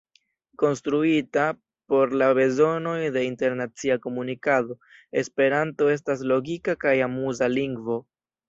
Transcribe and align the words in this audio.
Konstruita 0.61 1.41
por 1.93 2.15
la 2.21 2.29
bezonoj 2.39 2.95
de 3.17 3.23
internacia 3.33 3.99
komunikado, 4.07 4.79
esperanto 5.23 5.93
estas 5.99 6.27
logika 6.33 6.79
kaj 6.87 6.99
amuza 7.11 7.53
lingvo. 7.59 8.05